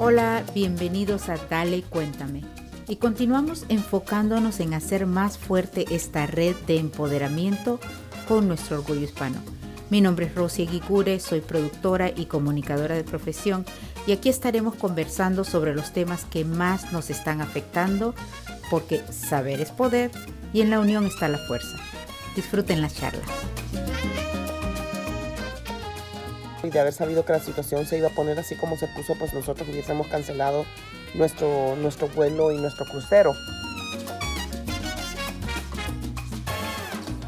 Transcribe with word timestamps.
Hola, 0.00 0.44
bienvenidos 0.54 1.28
a 1.28 1.36
Dale 1.36 1.82
Cuéntame. 1.82 2.42
Y 2.86 2.96
continuamos 2.96 3.66
enfocándonos 3.68 4.60
en 4.60 4.72
hacer 4.72 5.06
más 5.06 5.36
fuerte 5.36 5.84
esta 5.90 6.26
red 6.26 6.54
de 6.66 6.78
empoderamiento 6.78 7.78
con 8.26 8.48
nuestro 8.48 8.78
orgullo 8.78 9.02
hispano. 9.02 9.36
Mi 9.90 10.00
nombre 10.00 10.26
es 10.26 10.34
Rosy 10.34 10.66
Aguigure, 10.66 11.18
soy 11.18 11.40
productora 11.40 12.10
y 12.14 12.26
comunicadora 12.26 12.94
de 12.94 13.04
profesión 13.04 13.64
y 14.06 14.12
aquí 14.12 14.28
estaremos 14.28 14.74
conversando 14.74 15.44
sobre 15.44 15.74
los 15.74 15.92
temas 15.92 16.24
que 16.26 16.44
más 16.44 16.92
nos 16.92 17.10
están 17.10 17.40
afectando 17.40 18.14
porque 18.70 19.02
saber 19.10 19.60
es 19.60 19.70
poder 19.70 20.10
y 20.52 20.60
en 20.60 20.70
la 20.70 20.80
unión 20.80 21.06
está 21.06 21.28
la 21.28 21.38
fuerza. 21.38 21.76
Disfruten 22.34 22.80
la 22.80 22.88
charla. 22.88 23.24
Y 26.62 26.70
de 26.70 26.80
haber 26.80 26.92
sabido 26.92 27.24
que 27.24 27.32
la 27.32 27.40
situación 27.40 27.86
se 27.86 27.98
iba 27.98 28.08
a 28.08 28.14
poner 28.14 28.38
así 28.38 28.54
como 28.56 28.76
se 28.76 28.88
puso, 28.88 29.14
pues 29.18 29.32
nosotros 29.32 29.68
hubiésemos 29.68 30.06
cancelado 30.08 30.66
nuestro, 31.14 31.76
nuestro 31.76 32.08
vuelo 32.08 32.52
y 32.52 32.58
nuestro 32.58 32.84
crucero. 32.84 33.32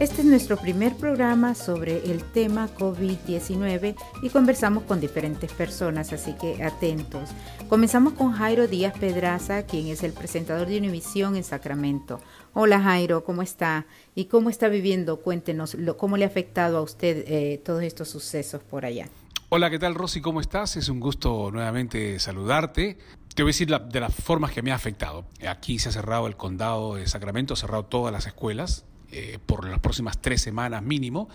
Este 0.01 0.23
es 0.23 0.27
nuestro 0.27 0.57
primer 0.57 0.97
programa 0.97 1.55
sobre 1.55 2.11
el 2.11 2.25
tema 2.25 2.71
COVID-19 2.75 3.95
y 4.23 4.31
conversamos 4.31 4.85
con 4.85 4.99
diferentes 4.99 5.53
personas, 5.53 6.15
así 6.15 6.33
que 6.41 6.65
atentos. 6.65 7.29
Comenzamos 7.69 8.15
con 8.15 8.33
Jairo 8.33 8.67
Díaz 8.67 8.99
Pedraza, 8.99 9.67
quien 9.67 9.89
es 9.89 10.03
el 10.03 10.15
presentador 10.15 10.69
de 10.69 10.79
Univisión 10.79 11.37
en 11.37 11.45
Sacramento. 11.45 12.19
Hola 12.55 12.81
Jairo, 12.81 13.25
¿cómo 13.25 13.43
está? 13.43 13.85
¿Y 14.15 14.25
cómo 14.25 14.49
está 14.49 14.69
viviendo? 14.69 15.21
Cuéntenos 15.21 15.77
cómo 15.99 16.17
le 16.17 16.25
ha 16.25 16.29
afectado 16.29 16.79
a 16.79 16.81
usted 16.81 17.25
eh, 17.27 17.61
todos 17.63 17.83
estos 17.83 18.09
sucesos 18.09 18.63
por 18.63 18.87
allá. 18.87 19.07
Hola, 19.51 19.69
¿qué 19.69 19.79
tal 19.79 19.95
Rosy? 19.95 20.23
¿Cómo 20.23 20.41
estás? 20.41 20.77
Es 20.77 20.89
un 20.89 21.01
gusto 21.01 21.51
nuevamente 21.53 22.19
saludarte. 22.21 22.97
Te 23.35 23.43
voy 23.43 23.51
a 23.51 23.53
decir 23.53 23.69
de 23.69 24.01
las 24.01 24.15
formas 24.15 24.51
que 24.51 24.63
me 24.63 24.73
ha 24.73 24.77
afectado. 24.77 25.27
Aquí 25.47 25.79
se 25.79 25.91
ha 25.91 25.93
cerrado 25.93 26.27
el 26.27 26.39
condado 26.39 26.95
de 26.95 27.07
Sacramento, 27.07 27.53
ha 27.53 27.59
cerrado 27.59 27.85
todas 27.85 28.15
las 28.15 28.27
escuelas 28.27 28.87
eh, 29.13 29.39
por 29.45 29.69
las 29.69 29.81
próximas 29.81 30.21
tres 30.21 30.43
semanas 30.43 30.83
mínimo. 30.83 31.29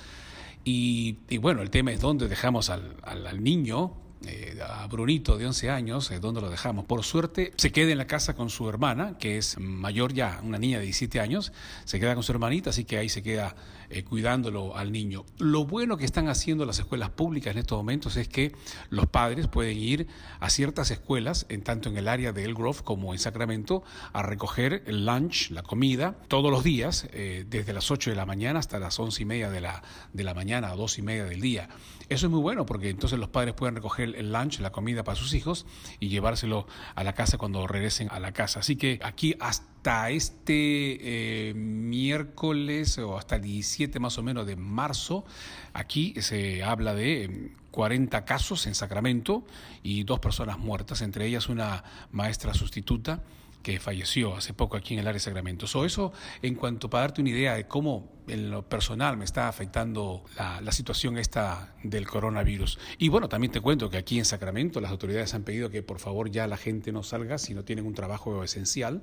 Y, 0.64 1.38
bueno, 1.38 1.62
el 1.62 1.70
tema 1.70 1.92
es 1.92 2.02
dónde 2.02 2.28
dejamos 2.28 2.72
al, 2.72 2.96
al 3.04 3.44
niño 3.44 4.05
eh, 4.28 4.58
a 4.68 4.88
Brunito 4.88 5.38
de 5.38 5.46
11 5.46 5.70
años, 5.70 6.12
eh, 6.12 6.20
¿dónde 6.20 6.42
lo 6.42 6.50
dejamos? 6.50 6.86
Por 6.86 7.04
suerte, 7.04 7.54
se 7.58 7.72
queda 7.72 7.92
en 7.92 7.98
la 7.98 8.08
casa 8.08 8.36
con 8.36 8.50
su 8.50 8.68
hermana, 8.70 9.18
que 9.18 9.38
es 9.38 9.60
mayor 9.60 10.14
ya, 10.14 10.40
una 10.44 10.58
niña 10.58 10.78
de 10.80 10.86
17 10.86 11.20
años, 11.20 11.52
se 11.86 12.00
queda 12.00 12.14
con 12.14 12.24
su 12.24 12.32
hermanita, 12.32 12.70
así 12.70 12.86
que 12.86 12.98
ahí 12.98 13.10
se 13.10 13.22
queda 13.24 13.56
eh, 13.90 14.04
cuidándolo 14.04 14.76
al 14.76 14.92
niño. 14.92 15.26
Lo 15.38 15.66
bueno 15.66 15.98
que 15.98 16.06
están 16.06 16.28
haciendo 16.28 16.66
las 16.66 16.80
escuelas 16.80 17.10
públicas 17.10 17.54
en 17.54 17.60
estos 17.60 17.78
momentos 17.78 18.18
es 18.18 18.28
que 18.28 18.54
los 18.90 19.06
padres 19.08 19.48
pueden 19.48 19.78
ir 19.78 20.08
a 20.40 20.50
ciertas 20.50 20.92
escuelas, 20.92 21.46
en 21.50 21.62
tanto 21.62 21.90
en 21.90 21.98
el 21.98 22.08
área 22.08 22.32
de 22.32 22.44
El 22.44 22.54
Grove 22.54 22.80
como 22.84 23.14
en 23.14 23.20
Sacramento, 23.20 23.84
a 24.14 24.24
recoger 24.24 24.84
el 24.88 25.06
lunch, 25.06 25.52
la 25.52 25.64
comida, 25.64 26.16
todos 26.28 26.52
los 26.52 26.64
días, 26.64 27.08
desde 27.12 27.74
las 27.74 27.92
8 27.92 28.10
de 28.10 28.16
la 28.16 28.26
mañana 28.26 28.60
hasta 28.60 28.80
las 28.80 29.00
11 29.00 29.22
y 29.22 29.26
media 29.26 29.50
de 29.50 29.62
la, 29.62 29.84
de 30.14 30.24
la 30.24 30.34
mañana 30.34 30.70
a 30.70 30.76
2 30.76 31.00
y 31.00 31.02
media 31.02 31.26
del 31.26 31.42
día. 31.42 31.70
Eso 32.08 32.28
es 32.28 32.32
muy 32.32 32.42
bueno 32.42 32.66
porque 32.66 32.90
entonces 32.90 33.18
los 33.18 33.30
padres 33.30 33.56
pueden 33.56 33.76
recoger 33.76 34.16
el 34.16 34.32
lunch, 34.32 34.60
la 34.60 34.72
comida 34.72 35.04
para 35.04 35.16
sus 35.16 35.34
hijos 35.34 35.66
y 36.00 36.10
llevárselo 36.10 36.68
a 36.94 37.04
la 37.04 37.14
casa 37.14 37.38
cuando 37.38 37.66
regresen 37.66 38.10
a 38.12 38.20
la 38.20 38.32
casa. 38.32 38.60
Así 38.60 38.76
que 38.76 39.00
aquí 39.04 39.36
hasta 39.40 40.12
este 40.12 41.50
eh, 41.50 41.54
miércoles 41.56 42.98
o 43.00 43.18
hasta 43.18 43.38
el 43.38 43.42
17 43.42 44.00
más 44.00 44.18
o 44.18 44.24
menos 44.24 44.46
de 44.46 44.56
marzo, 44.56 45.26
aquí 45.74 46.14
se 46.22 46.64
habla 46.64 46.94
de 46.94 47.52
40 47.72 48.18
em, 48.18 48.24
casos 48.24 48.68
en 48.68 48.76
Sacramento 48.76 49.44
y 49.82 50.04
dos 50.04 50.20
personas 50.20 50.60
muertas, 50.60 51.02
entre 51.02 51.26
ellas 51.26 51.50
una 51.50 51.84
maestra 52.12 52.54
sustituta 52.54 53.24
que 53.66 53.80
falleció 53.80 54.36
hace 54.36 54.54
poco 54.54 54.78
aquí 54.78 54.94
en 54.94 55.00
el 55.00 55.08
área 55.08 55.16
de 55.16 55.22
Sacramento. 55.22 55.66
So, 55.66 55.86
eso 55.86 56.14
en 56.44 56.54
cuanto 56.54 56.88
para 56.88 57.02
darte 57.02 57.22
una 57.22 57.32
idea 57.32 57.56
de 57.56 57.66
cómo 57.68 58.14
en 58.28 58.52
lo 58.52 58.70
personal 58.70 59.18
me 59.18 59.26
está 59.26 59.48
afectando 59.48 60.24
la, 60.38 60.72
situación 60.72 61.18
esta 61.18 61.74
del 61.82 62.06
coronavirus. 62.06 62.78
Y 63.00 63.10
bueno, 63.10 63.28
también 63.28 63.52
te 63.52 63.62
cuento 63.62 63.90
que 63.90 63.98
aquí 63.98 64.20
en 64.20 64.26
Sacramento 64.26 64.82
las 64.82 64.92
autoridades 64.92 65.34
han 65.34 65.42
pedido 65.42 65.72
que 65.72 65.82
por 65.82 65.98
favor 65.98 66.30
ya 66.30 66.46
la 66.46 66.58
gente 66.58 66.92
no 66.92 67.02
salga 67.02 67.40
si 67.40 67.56
no 67.56 67.64
tienen 67.64 67.88
un 67.88 67.96
trabajo 67.96 68.44
esencial. 68.44 69.02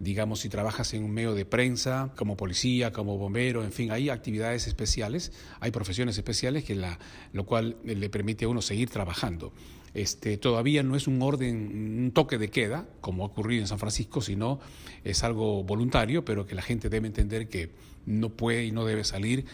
Digamos, 0.00 0.40
si 0.40 0.48
trabajas 0.48 0.92
en 0.92 1.04
un 1.04 1.12
medio 1.12 1.34
de 1.34 1.44
prensa, 1.44 2.10
como 2.16 2.36
policía, 2.36 2.90
como 2.90 3.16
bombero, 3.16 3.62
en 3.62 3.70
fin, 3.70 3.92
hay 3.92 4.10
actividades 4.10 4.66
especiales, 4.66 5.30
hay 5.60 5.70
profesiones 5.70 6.16
especiales 6.18 6.64
que 6.64 6.74
la, 6.74 6.98
lo 7.32 7.46
cual 7.46 7.76
le 7.84 8.10
permite 8.10 8.46
a 8.46 8.48
uno 8.48 8.60
seguir 8.60 8.90
trabajando. 8.90 9.52
Este, 9.94 10.36
todavía 10.36 10.82
no 10.82 10.96
es 10.96 11.06
un 11.06 11.20
orden, 11.20 11.98
un 12.04 12.12
toque 12.12 12.38
de 12.38 12.50
queda, 12.50 12.86
como 13.00 13.24
ha 13.24 13.26
ocurrido 13.26 13.62
en 13.62 13.68
San 13.68 13.78
Francisco, 13.78 14.20
sino 14.20 14.60
es 15.04 15.24
algo 15.24 15.64
voluntario, 15.64 16.24
pero 16.24 16.46
que 16.46 16.54
la 16.54 16.62
gente 16.62 16.88
debe 16.88 17.08
entender 17.08 17.48
que 17.48 17.70
no 18.06 18.30
puede 18.30 18.64
y 18.64 18.72
no 18.72 18.84
debe 18.84 19.04
salir 19.04 19.46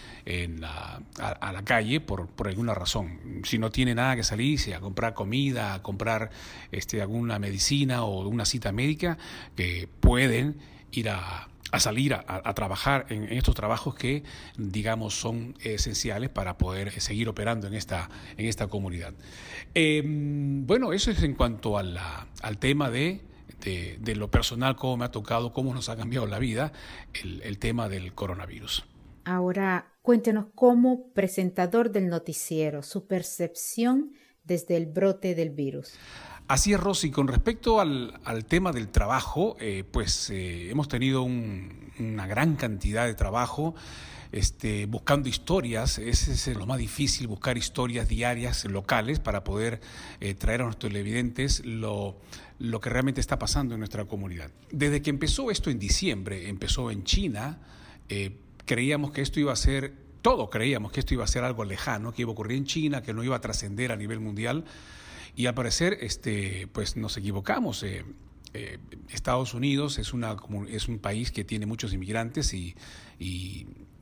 a, 0.62 1.00
la 1.52 1.64
calle 1.64 2.00
por, 2.00 2.28
alguna 2.44 2.74
razón. 2.74 3.42
Si 3.44 3.58
no 3.58 3.70
tiene 3.70 3.94
nada 3.94 4.16
que 4.16 4.24
salirse 4.24 4.74
a 4.74 4.80
comprar 4.80 5.14
comida, 5.14 5.74
a 5.74 5.82
comprar 5.82 6.30
este, 6.70 7.00
alguna 7.00 7.38
medicina 7.38 8.04
o 8.04 8.26
una 8.28 8.44
cita 8.44 8.72
médica, 8.72 9.18
que 9.56 9.88
pueden 10.00 10.56
ir 10.92 11.10
a 11.10 11.48
a 11.72 11.80
salir 11.80 12.14
a, 12.14 12.54
trabajar 12.54 13.06
en, 13.08 13.24
estos 13.24 13.54
trabajos 13.54 13.94
que, 13.94 14.22
digamos, 14.56 15.18
son 15.18 15.54
esenciales 15.60 16.30
para 16.30 16.58
poder 16.58 16.92
seguir 17.00 17.28
operando 17.28 17.66
en 17.66 17.74
esta, 17.74 18.08
en 18.36 18.46
esta 18.46 18.68
comunidad. 18.68 19.14
Em, 19.74 20.66
bueno, 20.66 20.92
eso 20.92 21.10
es 21.10 21.22
en 21.22 21.34
cuanto 21.34 21.78
al 21.78 22.58
tema 22.58 22.90
de, 22.90 23.20
de, 23.60 24.16
lo 24.16 24.30
personal, 24.30 24.76
cómo 24.76 24.96
me 24.96 25.04
ha 25.06 25.10
tocado, 25.10 25.52
cómo 25.52 25.74
nos 25.74 25.88
ha 25.88 25.96
cambiado 25.96 26.26
la 26.26 26.38
vida 26.38 26.72
el, 27.22 27.42
el 27.42 27.58
tema 27.58 27.88
del 27.88 28.14
coronavirus. 28.14 28.84
Ahora, 29.24 29.92
cuéntenos 30.02 30.46
como 30.54 31.08
presentador 31.12 31.90
del 31.90 32.08
noticiero, 32.08 32.82
su 32.82 33.06
percepción 33.06 34.12
desde 34.44 34.76
el 34.76 34.86
brote 34.86 35.34
del 35.34 35.50
virus. 35.50 35.94
Así 36.48 36.72
es, 36.72 36.78
Rosy. 36.78 37.10
Con 37.10 37.26
respecto 37.26 37.80
al, 37.80 38.44
tema 38.48 38.70
del 38.70 38.88
trabajo, 38.88 39.56
eh, 39.58 39.82
pues 39.90 40.30
eh, 40.30 40.70
hemos 40.70 40.86
tenido 40.86 41.22
una 41.22 42.26
gran 42.28 42.54
cantidad 42.54 43.04
de 43.04 43.14
trabajo. 43.14 43.74
Este, 44.30 44.86
buscando 44.86 45.28
historias, 45.28 45.98
es 45.98 46.46
lo 46.48 46.66
más 46.66 46.78
difícil, 46.78 47.26
buscar 47.26 47.56
historias 47.56 48.08
diarias 48.08 48.64
locales 48.64 49.18
para 49.18 49.44
poder 49.44 49.80
eh, 50.20 50.34
traer 50.34 50.60
a 50.60 50.64
nuestros 50.64 50.90
televidentes 50.90 51.64
lo, 51.64 52.16
lo 52.58 52.80
que 52.80 52.90
realmente 52.90 53.20
está 53.20 53.38
pasando 53.38 53.74
en 53.74 53.80
nuestra 53.80 54.04
comunidad. 54.04 54.50
Desde 54.70 55.00
que 55.00 55.10
empezó 55.10 55.50
esto 55.50 55.70
en 55.70 55.78
diciembre, 55.78 56.48
empezó 56.48 56.90
en 56.90 57.04
China, 57.04 57.60
creíamos 58.66 59.12
que 59.12 59.22
esto 59.22 59.40
iba 59.40 59.52
a 59.52 59.56
ser, 59.56 59.94
todo 60.22 60.50
creíamos 60.50 60.92
que 60.92 61.00
esto 61.00 61.14
iba 61.14 61.24
a 61.24 61.28
ser 61.28 61.44
algo 61.44 61.64
lejano, 61.64 62.12
que 62.12 62.22
iba 62.22 62.30
a 62.30 62.32
ocurrir 62.32 62.58
en 62.58 62.66
China, 62.66 63.02
que 63.02 63.14
no 63.14 63.24
iba 63.24 63.36
a 63.36 63.40
trascender 63.40 63.90
a 63.90 63.96
nivel 63.96 64.20
mundial. 64.20 64.64
Y 65.36 65.46
al 65.46 65.54
parecer, 65.54 65.98
este, 66.00 66.66
pues 66.72 66.96
nos 66.96 67.16
equivocamos. 67.18 67.82
Eh, 67.82 68.04
eh, 68.54 68.78
Estados 69.10 69.52
Unidos 69.52 69.98
es, 69.98 70.14
una, 70.14 70.34
es 70.68 70.88
un 70.88 70.98
país 70.98 71.30
que 71.30 71.44
tiene 71.44 71.66
muchos 71.66 71.92
inmigrantes 71.92 72.54
y, 72.54 72.74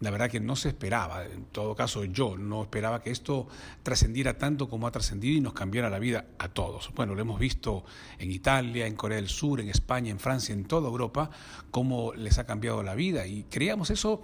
la 0.01 0.11
verdad 0.11 0.31
que 0.31 0.39
no 0.39 0.55
se 0.55 0.69
esperaba, 0.69 1.25
en 1.25 1.47
todo 1.47 1.75
caso 1.75 2.05
yo 2.05 2.37
no 2.37 2.63
esperaba 2.63 3.01
que 3.01 3.11
esto 3.11 3.49
trascendiera 3.83 4.37
tanto 4.37 4.69
como 4.69 4.87
ha 4.87 4.91
trascendido 4.91 5.39
y 5.39 5.41
nos 5.41 5.55
cambiara 5.55 5.89
la 5.89 5.99
vida 5.99 6.27
a 6.39 6.49
todos. 6.49 6.93
Bueno, 6.95 7.15
lo 7.15 7.23
hemos 7.23 7.41
visto 7.41 7.85
en 8.19 8.31
Italia, 8.31 8.87
en 8.87 8.97
Corea 8.97 9.17
del 9.17 9.29
Sur, 9.29 9.61
en 9.61 9.71
España, 9.71 10.11
en 10.11 10.19
Francia, 10.19 10.53
en 10.53 10.67
toda 10.67 10.89
Europa, 10.89 11.31
cómo 11.71 12.13
les 12.13 12.39
ha 12.39 12.45
cambiado 12.45 12.83
la 12.83 12.95
vida 12.95 13.27
y 13.27 13.45
creíamos 13.45 13.91
eso 13.91 14.23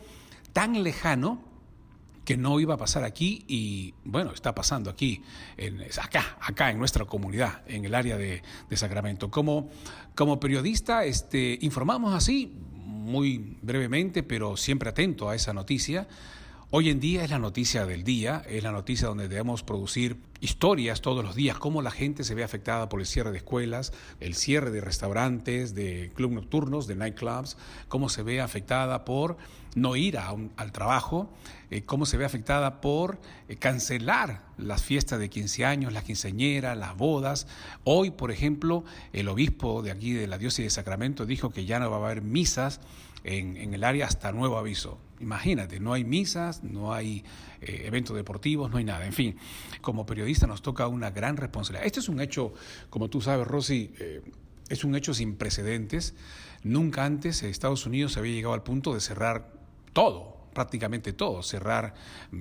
tan 0.52 0.82
lejano 0.82 1.49
que 2.30 2.36
no 2.36 2.60
iba 2.60 2.74
a 2.74 2.76
pasar 2.76 3.02
aquí 3.02 3.44
y 3.48 3.92
bueno, 4.04 4.30
está 4.30 4.54
pasando 4.54 4.88
aquí, 4.88 5.20
en, 5.56 5.82
acá, 6.00 6.38
acá 6.40 6.70
en 6.70 6.78
nuestra 6.78 7.04
comunidad, 7.04 7.62
en 7.66 7.84
el 7.84 7.92
área 7.92 8.16
de, 8.16 8.40
Sacramento. 8.70 9.32
Como, 9.32 9.68
como 10.14 10.38
periodista, 10.38 11.04
este, 11.04 11.58
informamos 11.60 12.14
así, 12.14 12.54
muy 12.86 13.56
brevemente, 13.62 14.22
pero 14.22 14.56
siempre 14.56 14.90
atento 14.90 15.28
a 15.28 15.34
esa 15.34 15.52
noticia. 15.52 16.06
Hoy 16.70 16.88
en 16.90 17.00
día 17.00 17.24
es 17.24 17.30
la 17.30 17.40
noticia 17.40 17.84
del 17.84 18.04
día, 18.04 18.44
es 18.48 18.62
la 18.62 18.70
noticia 18.70 19.08
donde 19.08 19.26
debemos 19.26 19.64
producir 19.64 20.16
historias 20.40 21.00
todos 21.00 21.24
los 21.24 21.34
días, 21.34 21.58
cómo 21.58 21.82
la 21.82 21.90
gente 21.90 22.22
se 22.22 22.36
ve 22.36 22.44
afectada 22.44 22.88
por 22.88 23.00
el 23.00 23.06
cierre 23.06 23.32
de 23.32 23.38
escuelas, 23.38 23.92
el 24.20 24.36
cierre 24.36 24.70
de 24.70 24.80
restaurantes, 24.80 25.74
de 25.74 26.12
clubes 26.14 26.36
nocturnos, 26.36 26.86
de 26.86 26.94
nightclubs, 26.94 27.56
cómo 27.88 28.08
se 28.08 28.22
ve 28.22 28.40
afectada 28.40 29.04
por 29.04 29.36
no 29.74 29.96
ir 29.96 30.18
al 30.18 30.72
trabajo, 30.72 31.30
eh, 31.70 31.82
cómo 31.82 32.06
se 32.06 32.16
ve 32.16 32.24
afectada 32.24 32.80
por 32.80 33.20
eh, 33.48 33.56
cancelar 33.56 34.42
las 34.58 34.82
fiestas 34.82 35.20
de 35.20 35.30
15 35.30 35.64
años, 35.64 35.92
las 35.92 36.04
quinceañeras, 36.04 36.76
las 36.76 36.96
bodas. 36.96 37.46
Hoy, 37.84 38.10
por 38.10 38.30
ejemplo, 38.30 38.84
el 39.12 39.28
obispo 39.28 39.82
de 39.82 39.92
aquí 39.92 40.12
de 40.12 40.26
la 40.26 40.38
diócesis 40.38 40.64
de 40.66 40.70
Sacramento 40.70 41.26
dijo 41.26 41.50
que 41.50 41.64
ya 41.64 41.78
no 41.78 41.90
va 41.90 41.98
a 41.98 42.10
haber 42.10 42.22
misas 42.22 42.80
en, 43.22 43.74
el 43.74 43.84
área 43.84 44.06
hasta 44.06 44.32
nuevo 44.32 44.58
aviso. 44.58 44.98
Imagínate, 45.20 45.78
no 45.78 45.92
hay 45.92 46.04
misas, 46.04 46.64
no 46.64 46.92
hay 46.92 47.24
eh, 47.60 47.82
eventos 47.84 48.16
deportivos, 48.16 48.70
no 48.70 48.78
hay 48.78 48.84
nada. 48.84 49.06
En 49.06 49.12
fin, 49.12 49.36
como 49.80 50.06
periodista 50.06 50.46
nos 50.46 50.62
toca 50.62 50.88
una 50.88 51.10
gran 51.10 51.36
responsabilidad. 51.36 51.86
Este 51.86 52.00
es 52.00 52.08
un 52.08 52.20
hecho, 52.20 52.52
como 52.88 53.08
tú 53.10 53.20
sabes, 53.20 53.46
Rosy, 53.46 53.92
es 54.68 54.82
un 54.82 54.96
hecho 54.96 55.14
sin 55.14 55.36
precedentes. 55.36 56.14
Nunca 56.62 57.04
antes 57.04 57.42
Estados 57.42 57.86
Unidos 57.86 58.16
había 58.16 58.32
llegado 58.32 58.54
al 58.54 58.62
punto 58.62 58.94
de 58.94 59.00
cerrar 59.00 59.59
todo, 59.92 60.40
prácticamente 60.52 61.12
todo, 61.12 61.42
cerrar, 61.42 61.94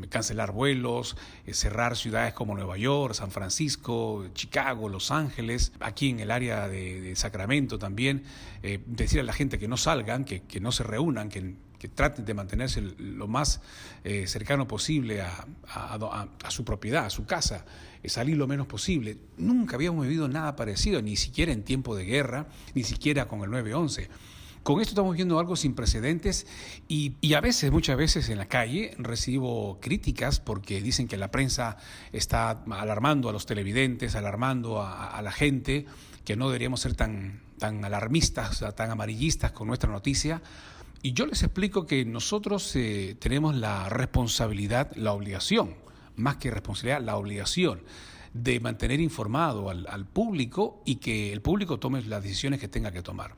cancelar 0.10 0.52
vuelos, 0.52 1.16
eh, 1.46 1.54
cerrar 1.54 1.96
ciudades 1.96 2.34
como 2.34 2.56
Nueva 2.56 2.78
York, 2.78 3.14
San 3.14 3.32
Francisco, 3.32 4.28
Chicago, 4.34 4.90
Los 4.90 5.12
Ángeles, 5.12 5.74
aquí 5.80 6.10
en 6.10 6.20
el 6.20 6.32
área 6.32 6.68
de, 6.68 7.16
Sacramento 7.16 7.80
también, 7.80 8.24
eh, 8.64 8.82
decir 8.86 9.20
a 9.20 9.24
la 9.24 9.34
gente 9.34 9.60
que 9.60 9.68
no 9.68 9.78
salgan, 9.78 10.26
que, 10.26 10.60
no 10.60 10.72
se 10.72 10.84
reúnan, 10.84 11.30
que, 11.30 11.56
traten 11.96 12.26
de 12.26 12.34
mantenerse 12.34 12.82
lo 12.82 13.30
más 13.30 13.62
eh, 14.04 14.28
cercano 14.28 14.68
posible 14.68 15.22
a, 15.22 15.48
a, 15.70 16.52
su 16.52 16.66
propiedad, 16.66 17.06
a 17.06 17.10
su 17.10 17.26
casa, 17.26 17.66
salir 18.04 18.36
lo 18.36 18.48
menos 18.48 18.68
posible. 18.68 19.18
Nunca 19.38 19.76
habíamos 19.78 20.06
vivido 20.06 20.28
nada 20.28 20.58
parecido, 20.58 21.02
ni 21.02 21.16
siquiera 21.16 21.54
en 21.54 21.64
tiempo 21.64 21.96
de 21.96 22.04
guerra, 22.04 22.48
ni 22.74 22.84
siquiera 22.84 23.30
con 23.30 23.44
el 23.44 23.50
9-11. 23.50 24.10
Con 24.70 24.82
esto 24.82 24.92
estamos 24.92 25.16
viendo 25.16 25.40
algo 25.40 25.56
sin 25.56 25.74
precedentes 25.74 26.46
y, 26.88 27.34
a 27.34 27.42
veces, 27.42 27.72
muchas 27.72 27.98
veces 27.98 28.30
en 28.30 28.38
la 28.38 28.48
calle 28.48 28.94
recibo 29.00 29.80
críticas 29.82 30.40
porque 30.40 30.80
dicen 30.80 31.08
que 31.08 31.18
la 31.18 31.32
prensa 31.32 31.78
está 32.14 32.52
alarmando 32.70 33.30
a 33.30 33.34
los 33.34 33.48
televidentes, 33.48 34.14
alarmando 34.16 34.80
a, 34.84 35.20
la 35.24 35.32
gente, 35.32 35.88
que 36.24 36.36
no 36.36 36.50
deberíamos 36.50 36.82
ser 36.82 36.94
tan, 36.94 37.42
tan 37.58 37.84
alarmistas, 37.84 38.64
tan 38.76 38.92
amarillistas 38.92 39.54
con 39.54 39.68
nuestra 39.68 39.92
noticia. 39.92 40.40
Y 41.02 41.14
yo 41.14 41.26
les 41.26 41.42
explico 41.42 41.88
que 41.88 42.06
nosotros 42.06 42.76
eh, 42.76 43.18
tenemos 43.20 43.56
la 43.56 43.90
responsabilidad, 43.90 44.96
la 44.96 45.14
obligación, 45.14 45.78
más 46.16 46.38
que 46.38 46.52
responsabilidad, 46.52 47.02
la 47.02 47.18
obligación 47.18 47.82
de 48.36 48.60
mantener 48.60 49.00
informado 49.00 49.72
al 49.72 50.06
público 50.06 50.84
y 50.86 50.98
que 50.98 51.34
el 51.34 51.42
público 51.42 51.80
tome 51.80 52.04
las 52.04 52.22
decisiones 52.22 52.60
que 52.60 52.68
tenga 52.68 52.92
que 52.92 53.02
tomar. 53.02 53.34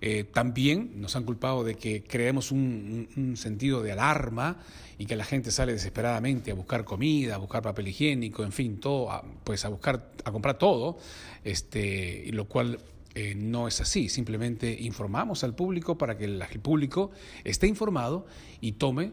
Eh, 0.00 0.24
también 0.24 0.92
nos 1.00 1.16
han 1.16 1.24
culpado 1.24 1.64
de 1.64 1.74
que 1.74 2.02
creemos 2.02 2.52
un, 2.52 3.34
sentido 3.36 3.82
de 3.82 3.92
alarma 3.92 4.58
y 4.98 5.06
que 5.06 5.16
la 5.16 5.24
gente 5.24 5.50
sale 5.50 5.72
desesperadamente 5.72 6.50
a 6.50 6.54
buscar 6.54 6.84
comida, 6.84 7.34
a 7.34 7.38
buscar 7.38 7.62
papel 7.62 7.88
higiénico, 7.88 8.44
en 8.44 8.52
fin, 8.52 8.78
todo, 8.78 9.22
pues 9.44 9.64
a 9.64 9.68
buscar, 9.68 10.12
a 10.24 10.32
comprar 10.32 10.58
todo, 10.58 10.98
este, 11.44 12.30
lo 12.32 12.46
cual 12.46 12.78
eh, 13.14 13.34
no 13.34 13.68
es 13.68 13.80
así. 13.80 14.08
Simplemente 14.08 14.76
informamos 14.80 15.44
al 15.44 15.54
público 15.54 15.96
para 15.96 16.16
que 16.18 16.24
el, 16.24 16.42
público 16.62 17.10
esté 17.44 17.66
informado 17.66 18.26
y 18.60 18.72
tome 18.72 19.12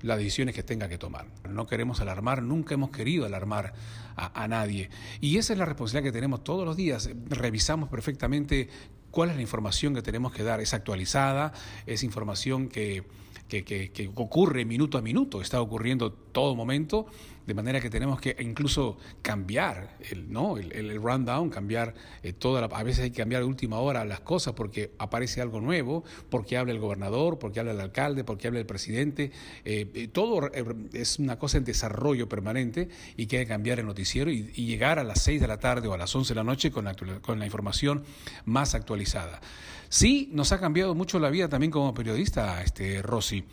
las 0.00 0.18
decisiones 0.18 0.54
que 0.54 0.62
tenga 0.62 0.88
que 0.88 0.98
tomar. 0.98 1.26
No 1.48 1.66
queremos 1.66 2.00
alarmar, 2.00 2.42
nunca 2.42 2.74
hemos 2.74 2.90
querido 2.90 3.24
alarmar 3.24 3.74
a, 4.16 4.42
a, 4.42 4.48
nadie. 4.48 4.90
Y 5.20 5.36
esa 5.36 5.52
es 5.52 5.58
la 5.58 5.64
responsabilidad 5.64 6.08
que 6.08 6.16
tenemos 6.18 6.42
todos 6.42 6.64
los 6.64 6.76
días. 6.76 7.08
Revisamos 7.28 7.88
perfectamente 7.88 8.68
cuál 9.12 9.30
es 9.30 9.36
la 9.36 9.42
información 9.42 9.94
que 9.94 10.02
tenemos 10.02 10.32
que 10.32 10.42
dar. 10.42 10.60
Es 10.60 10.74
actualizada, 10.74 11.52
es 11.86 12.02
información 12.02 12.68
que, 12.68 13.04
que, 13.48 14.10
ocurre 14.16 14.64
minuto 14.64 14.98
a 14.98 15.02
minuto, 15.02 15.40
está 15.40 15.60
ocurriendo 15.60 16.10
todo 16.10 16.56
momento 16.56 17.06
de 17.52 17.54
manera 17.54 17.82
que 17.82 17.90
tenemos 17.90 18.18
que 18.18 18.34
incluso 18.40 18.96
cambiar 19.20 19.98
el, 20.10 20.32
¿no? 20.32 20.56
el, 20.56 20.96
rundown, 20.96 21.50
cambiar 21.50 21.92
eh, 22.22 22.32
toda 22.32 22.64
a 22.64 22.82
veces 22.82 23.04
hay 23.04 23.10
que 23.10 23.18
cambiar 23.18 23.42
de 23.42 23.48
última 23.48 23.78
hora 23.78 24.06
las 24.06 24.20
cosas 24.20 24.54
porque 24.54 24.92
aparece 24.96 25.42
algo 25.42 25.60
nuevo, 25.60 26.02
porque 26.30 26.56
habla 26.56 26.72
el 26.72 26.78
gobernador, 26.78 27.38
porque 27.38 27.60
habla 27.60 27.72
el 27.72 27.80
alcalde, 27.80 28.24
porque 28.24 28.48
habla 28.48 28.60
el 28.60 28.64
presidente, 28.64 29.32
eh, 29.66 29.86
eh, 29.92 30.08
todo 30.08 30.50
es 30.94 31.18
una 31.18 31.38
cosa 31.38 31.58
en 31.58 31.64
desarrollo 31.64 32.26
permanente 32.26 32.88
y 33.18 33.26
que 33.26 33.36
hay 33.36 33.44
que 33.44 33.50
cambiar 33.50 33.80
el 33.80 33.84
noticiero 33.84 34.30
y, 34.30 34.44
llegar 34.72 34.98
a 34.98 35.04
las 35.04 35.20
6 35.20 35.38
de 35.38 35.48
la 35.48 35.58
tarde 35.58 35.88
o 35.88 35.92
a 35.92 35.98
las 35.98 36.14
11 36.16 36.32
de 36.32 36.34
la 36.36 36.44
noche 36.44 36.70
con 36.70 36.86
la, 36.86 36.94
con 37.20 37.38
la 37.38 37.44
información 37.44 38.02
más 38.46 38.74
actualizada. 38.74 39.42
Sí, 39.90 40.30
nos 40.32 40.52
ha 40.52 40.58
cambiado 40.58 40.94
mucho 40.94 41.18
la 41.18 41.28
vida 41.28 41.50
también 41.50 41.70
como 41.70 41.92
periodista, 41.92 42.62
este 42.62 43.02
Rossi. 43.02 43.44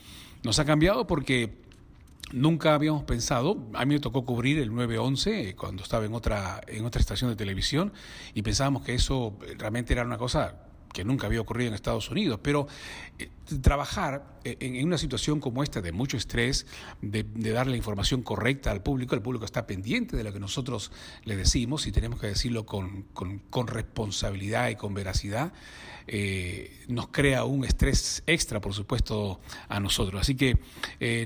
Nos 0.43 0.57
ha 0.59 0.63
cambiado 0.63 1.05
porque 1.05 1.67
Nunca 2.31 2.75
habíamos 2.75 3.03
pensado, 3.03 3.57
a 3.73 3.85
mí 3.85 3.95
me 3.95 3.99
tocó 3.99 4.23
cubrir 4.23 4.59
el 4.59 4.73
911 4.73 5.55
cuando 5.55 5.81
estaba 5.81 6.05
en 6.05 6.13
otra, 6.13 6.61
en 6.67 6.85
otra 6.85 7.01
estación 7.01 7.31
de 7.31 7.35
televisión 7.35 7.91
y 8.35 8.43
pensábamos 8.43 8.83
que 8.83 8.93
eso 8.93 9.37
realmente 9.57 9.93
era 9.93 10.03
una 10.03 10.17
cosa 10.17 10.68
que 10.93 11.03
nunca 11.03 11.27
había 11.27 11.41
ocurrido 11.41 11.69
en 11.69 11.75
Estados 11.75 12.09
Unidos, 12.09 12.39
pero 12.41 12.67
eh, 13.17 13.29
trabajar 13.61 14.39
eh, 14.43 14.57
en, 14.59 14.85
una 14.85 14.97
situación 14.97 15.39
como 15.39 15.63
esta 15.63 15.81
de 15.81 15.91
mucho 15.91 16.17
estrés, 16.17 16.65
de, 17.01 17.23
dar 17.23 17.67
la 17.67 17.77
información 17.77 18.21
correcta 18.21 18.71
al 18.71 18.81
público, 18.81 19.15
el 19.15 19.21
público 19.21 19.45
está 19.45 19.67
pendiente 19.67 20.17
de 20.17 20.23
lo 20.23 20.33
que 20.33 20.39
nosotros 20.39 20.91
le 21.23 21.35
decimos 21.35 21.85
y 21.87 21.91
tenemos 21.91 22.19
que 22.19 22.27
decirlo 22.27 22.65
con, 22.65 23.03
con, 23.13 23.67
responsabilidad 23.67 24.69
y 24.69 24.75
con 24.75 24.93
veracidad, 24.93 25.53
eh, 26.07 26.85
nos 26.87 27.09
crea 27.09 27.43
un 27.43 27.65
estrés 27.65 28.23
extra, 28.25 28.59
por 28.59 28.73
supuesto, 28.73 29.41
a 29.67 29.79
nosotros. 29.79 30.21
Así 30.21 30.35
que 30.35 30.57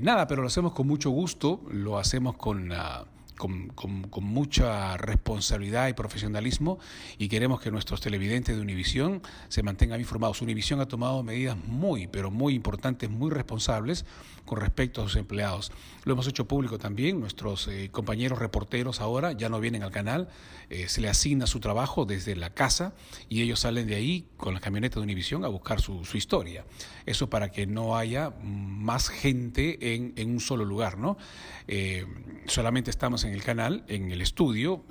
nada, 0.02 0.26
pero 0.26 0.42
lo 0.42 0.48
hacemos 0.48 0.72
con 0.72 0.86
mucho 0.86 1.10
gusto, 1.10 1.62
lo 1.70 1.98
hacemos 1.98 2.36
con... 2.36 2.70
Uh, 2.70 3.13
con, 3.44 3.68
con, 4.08 4.24
mucha 4.24 4.96
responsabilidad 4.96 5.88
y 5.88 5.92
profesionalismo 5.92 6.78
y 7.18 7.28
queremos 7.28 7.60
que 7.60 7.70
nuestros 7.70 8.00
televidentes 8.00 8.56
de 8.56 8.62
Univisión 8.62 9.20
se 9.48 9.62
mantengan 9.62 10.00
informados. 10.00 10.40
Univisión 10.40 10.80
ha 10.80 10.86
tomado 10.86 11.22
medidas 11.22 11.58
muy, 11.66 12.06
pero 12.06 12.30
muy 12.30 12.54
importantes, 12.54 13.10
muy 13.10 13.30
responsables 13.30 14.06
con 14.46 14.60
respecto 14.60 15.02
a 15.02 15.04
sus 15.04 15.16
empleados. 15.16 15.72
Lo 16.04 16.14
hemos 16.14 16.26
hecho 16.26 16.46
público 16.46 16.78
también, 16.78 17.20
nuestros 17.20 17.68
eh, 17.68 17.90
compañeros 17.90 18.38
reporteros 18.38 19.00
ahora 19.00 19.32
ya 19.32 19.50
no 19.50 19.60
vienen 19.60 19.82
al 19.82 19.90
canal, 19.90 20.28
eh, 20.70 20.88
se 20.88 21.02
le 21.02 21.08
asigna 21.08 21.46
su 21.46 21.60
trabajo 21.60 22.06
desde 22.06 22.36
la 22.36 22.50
casa 22.50 22.94
y 23.28 23.42
ellos 23.42 23.60
salen 23.60 23.86
de 23.86 23.96
ahí 23.96 24.26
con 24.38 24.54
la 24.54 24.60
camioneta 24.60 25.00
de 25.00 25.02
Univisión 25.02 25.44
a 25.44 25.48
buscar 25.48 25.82
su, 25.82 26.04
su 26.04 26.16
historia. 26.16 26.64
Eso 27.04 27.28
para 27.28 27.50
que 27.50 27.66
no 27.66 27.96
haya 27.96 28.32
más 28.42 29.08
gente 29.08 29.94
en, 29.94 30.14
en 30.16 30.30
un 30.30 30.40
solo 30.40 30.64
lugar, 30.64 30.96
¿no? 30.96 31.18
Eh, 31.66 32.06
solamente 32.46 32.90
estamos 32.90 33.24
en 33.24 33.33
el 33.34 33.42
canal, 33.42 33.84
en 33.88 34.10
el 34.10 34.20
estudio, 34.20 34.84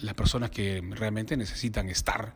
las 0.00 0.14
personas 0.14 0.50
que 0.50 0.82
realmente 0.90 1.36
necesitan 1.36 1.88
estar 1.88 2.34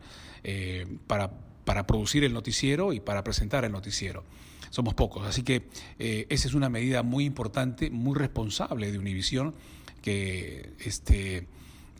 para, 1.07 1.31
para 1.65 1.87
producir 1.87 2.23
el 2.23 2.33
noticiero 2.33 2.93
y 2.93 2.99
para 2.99 3.23
presentar 3.23 3.65
el 3.65 3.71
noticiero 3.71 4.23
somos 4.69 4.93
pocos. 4.93 5.25
Así 5.25 5.43
que 5.43 5.67
eh, 5.99 6.25
esa 6.29 6.47
es 6.47 6.53
una 6.53 6.69
medida 6.69 7.03
muy 7.03 7.25
importante, 7.25 7.89
muy 7.89 8.17
responsable 8.17 8.91
de 8.91 8.99
Univisión, 8.99 9.55
que, 10.01 10.73
este, 10.79 11.47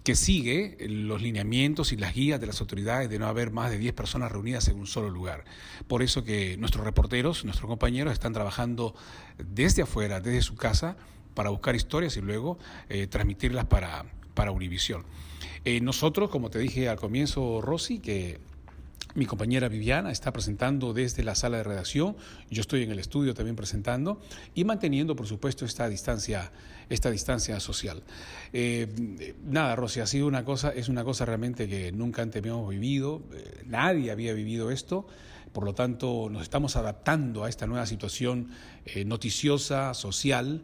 que 0.04 0.16
sigue 0.16 0.78
los 0.88 1.22
lineamientos 1.22 1.92
y 1.92 1.98
las 1.98 2.14
guías 2.14 2.40
de 2.40 2.48
las 2.48 2.62
autoridades 2.62 3.10
de 3.10 3.20
no 3.20 3.28
haber 3.28 3.52
más 3.52 3.72
de 3.72 3.78
10 3.78 3.94
personas 3.94 4.32
reunidas 4.32 4.68
en 4.68 4.80
un 4.80 4.88
solo 4.88 5.10
lugar. 5.10 5.46
Por 5.88 6.04
eso 6.04 6.24
que 6.24 6.58
nuestros 6.58 6.86
reporteros, 6.86 7.44
nuestros 7.46 7.68
compañeros 7.68 8.14
están 8.14 8.34
trabajando 8.34 8.96
desde 9.38 9.82
afuera, 9.82 10.22
desde 10.22 10.42
su 10.42 10.56
casa, 10.56 10.98
para 11.38 11.52
buscar 11.52 11.76
historias 11.76 12.18
y 12.18 12.22
luego 12.22 12.58
eh, 12.90 13.06
transmitirlas 13.06 13.66
para, 13.66 14.06
para 14.34 14.50
Univisión. 14.50 15.04
Eh, 15.66 15.82
nosotros, 15.82 16.32
como 16.32 16.50
te 16.50 16.58
dije 16.58 16.90
al 16.90 16.98
comienzo, 16.98 17.62
Rosy, 17.62 18.00
que 18.00 18.40
mi 19.14 19.28
compañera 19.28 19.68
Viviana 19.68 20.12
está 20.12 20.34
presentando 20.34 20.94
desde 20.94 21.22
la 21.22 21.36
sala 21.36 21.58
de 21.58 21.64
redacción, 21.64 22.18
yo 22.50 22.62
estoy 22.62 22.82
en 22.82 22.90
el 22.90 22.98
estudio 22.98 23.36
también 23.36 23.56
presentando 23.56 24.20
y 24.56 24.64
manteniendo, 24.64 25.16
por 25.16 25.28
supuesto, 25.28 25.64
esta 25.64 25.88
distancia, 25.88 26.52
esta 26.90 27.12
distancia 27.12 27.60
social. 27.60 28.02
Eh, 28.52 29.36
nada, 29.46 29.76
Rosy, 29.76 30.00
ha 30.00 30.08
sido 30.08 30.26
una 30.26 30.44
cosa, 30.44 30.72
es 30.72 30.90
una 30.90 31.04
cosa 31.04 31.24
realmente 31.26 31.68
que 31.68 31.92
nunca 31.92 32.24
antes 32.24 32.42
habíamos 32.42 32.68
vivido, 32.68 33.22
nadie 33.68 34.10
había 34.10 34.34
vivido 34.34 34.72
esto, 34.72 35.06
por 35.54 35.66
lo 35.66 35.76
tanto 35.76 36.30
nos 36.32 36.42
estamos 36.42 36.76
adaptando 36.76 37.44
a 37.44 37.50
esta 37.50 37.68
nueva 37.68 37.86
situación 37.86 38.50
noticiosa, 39.06 39.94
social, 39.94 40.64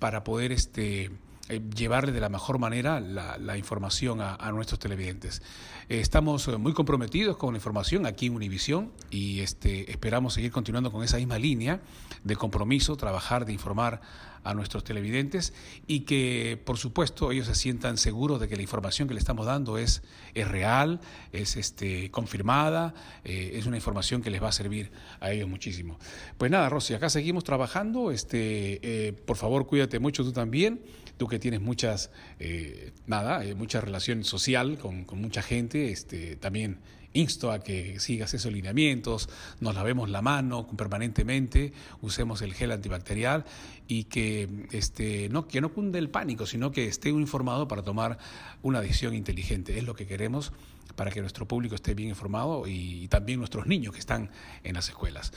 para 0.00 0.24
poder 0.24 0.50
este, 0.50 1.12
eh, 1.50 1.60
llevarle 1.76 2.10
de 2.10 2.20
la 2.20 2.28
mejor 2.28 2.58
manera 2.58 3.00
la, 3.00 3.56
información 3.58 4.20
a, 4.20 4.52
nuestros 4.52 4.78
televidentes. 4.78 5.42
Eh, 5.88 6.00
estamos 6.00 6.46
eh, 6.48 6.56
muy 6.56 6.72
comprometidos 6.72 7.36
con 7.36 7.54
la 7.54 7.58
información 7.58 8.06
aquí 8.06 8.26
en 8.26 8.34
Univisión 8.34 8.92
y 9.10 9.40
este, 9.40 9.90
esperamos 9.90 10.34
seguir 10.34 10.52
continuando 10.52 10.90
con 10.90 11.02
esa 11.04 11.18
misma 11.18 11.38
línea 11.38 11.80
de 12.24 12.36
compromiso, 12.36 12.96
trabajar, 12.96 13.46
de 13.46 13.52
informar 13.52 14.00
a 14.44 14.54
nuestros 14.54 14.84
televidentes 14.84 15.52
y 15.86 16.00
que, 16.00 16.60
por 16.64 16.78
supuesto, 16.78 17.32
ellos 17.32 17.46
se 17.46 17.54
sientan 17.54 17.98
seguros 17.98 18.40
de 18.40 18.48
que 18.48 18.56
la 18.56 18.62
información 18.62 19.08
que 19.08 19.14
le 19.14 19.20
estamos 19.20 19.46
dando 19.46 19.78
es, 19.78 20.02
es 20.34 20.48
real, 20.48 21.00
es 21.32 21.56
este, 21.56 22.10
confirmada, 22.10 22.94
eh, 23.24 23.52
es 23.54 23.66
una 23.66 23.76
información 23.76 24.22
que 24.22 24.30
les 24.30 24.42
va 24.42 24.48
a 24.48 24.52
servir 24.52 24.90
a 25.20 25.32
ellos 25.32 25.48
muchísimo. 25.48 25.98
Pues 26.38 26.50
nada, 26.50 26.68
Rosy, 26.68 26.94
acá 26.94 27.10
seguimos 27.10 27.44
trabajando. 27.44 28.10
Este, 28.10 28.80
eh, 28.82 29.12
por 29.12 29.36
favor, 29.36 29.66
cuídate 29.66 29.98
mucho 29.98 30.24
tú 30.24 30.32
también, 30.32 30.80
tú 31.16 31.26
que 31.26 31.38
tienes 31.38 31.60
muchas, 31.60 32.10
eh, 32.38 32.92
nada, 33.06 33.42
mucha 33.56 33.80
relación 33.80 34.24
social 34.24 34.78
con, 34.78 35.04
con 35.04 35.20
mucha 35.20 35.42
gente, 35.42 35.90
este, 35.90 36.36
también 36.36 36.78
insto 37.12 37.50
a 37.50 37.60
que 37.60 37.98
sigas 38.00 38.34
esos 38.34 38.52
lineamientos, 38.52 39.28
nos 39.60 39.74
lavemos 39.74 40.08
la 40.10 40.22
mano 40.22 40.66
permanentemente, 40.76 41.72
usemos 42.00 42.42
el 42.42 42.54
gel 42.54 42.72
antibacterial 42.72 43.44
y 43.88 44.04
que, 44.04 44.48
este, 44.72 45.28
no, 45.28 45.48
que 45.48 45.60
no 45.60 45.72
cunde 45.72 45.98
el 45.98 46.10
pánico, 46.10 46.46
sino 46.46 46.70
que 46.70 46.86
esté 46.86 47.08
informado 47.10 47.66
para 47.68 47.82
tomar 47.82 48.18
una 48.62 48.80
decisión 48.80 49.14
inteligente. 49.14 49.76
Es 49.78 49.84
lo 49.84 49.94
que 49.94 50.06
queremos 50.06 50.52
para 50.94 51.10
que 51.10 51.20
nuestro 51.20 51.46
público 51.46 51.74
esté 51.74 51.94
bien 51.94 52.10
informado 52.10 52.66
y, 52.66 53.08
también 53.08 53.38
nuestros 53.38 53.66
niños 53.66 53.94
que 53.94 54.00
están 54.00 54.30
en 54.64 54.74
las 54.74 54.88
escuelas. 54.88 55.32